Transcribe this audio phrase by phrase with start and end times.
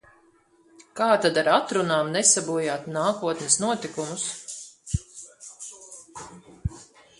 [0.99, 4.27] Kā tad ar atrunām nesabojāt nākotnes notikumus?